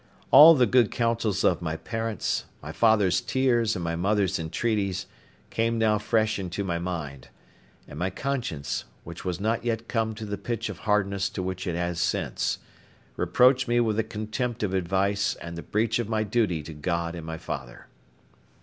[0.31, 5.05] All the good counsels of my parents, my father's tears and my mother's entreaties,
[5.51, 7.27] came now fresh into my mind;
[7.87, 11.67] and my conscience, which was not yet come to the pitch of hardness to which
[11.67, 12.57] it has since,
[13.15, 17.13] reproached me with the contempt of advice, and the breach of my duty to God
[17.13, 17.85] and my father.